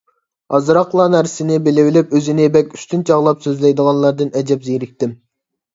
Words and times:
ئازراقلا 0.57 1.05
نەرسىنى 1.15 1.59
بىلىۋېلىپ 1.67 2.15
ئۆزىنى 2.19 2.49
بەك 2.57 2.75
ئۈستۈن 2.79 3.07
چاغلاپ 3.11 3.47
سۆزلەيدىغانلاردىن 3.49 4.35
ئەجەب 4.41 4.69
زېرىكتىم. 4.73 5.17